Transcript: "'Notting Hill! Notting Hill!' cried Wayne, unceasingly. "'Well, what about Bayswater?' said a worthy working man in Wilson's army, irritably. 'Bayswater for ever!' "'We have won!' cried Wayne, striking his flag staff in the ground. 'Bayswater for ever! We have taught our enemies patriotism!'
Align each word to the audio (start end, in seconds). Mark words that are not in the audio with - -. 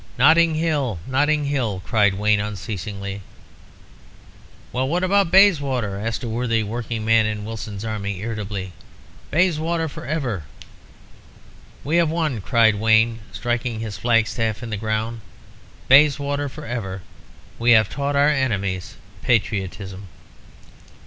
"'Notting 0.17 0.55
Hill! 0.55 0.97
Notting 1.05 1.45
Hill!' 1.45 1.83
cried 1.85 2.15
Wayne, 2.15 2.39
unceasingly. 2.39 3.21
"'Well, 4.73 4.89
what 4.89 5.03
about 5.03 5.29
Bayswater?' 5.29 6.01
said 6.11 6.23
a 6.23 6.27
worthy 6.27 6.63
working 6.63 7.05
man 7.05 7.27
in 7.27 7.45
Wilson's 7.45 7.85
army, 7.85 8.17
irritably. 8.19 8.71
'Bayswater 9.29 9.87
for 9.87 10.07
ever!' 10.07 10.45
"'We 11.83 11.97
have 11.97 12.09
won!' 12.09 12.41
cried 12.41 12.79
Wayne, 12.79 13.19
striking 13.31 13.79
his 13.79 13.99
flag 13.99 14.25
staff 14.25 14.63
in 14.63 14.71
the 14.71 14.75
ground. 14.75 15.21
'Bayswater 15.87 16.49
for 16.49 16.65
ever! 16.65 17.03
We 17.59 17.69
have 17.73 17.87
taught 17.87 18.15
our 18.15 18.27
enemies 18.29 18.95
patriotism!' 19.21 20.07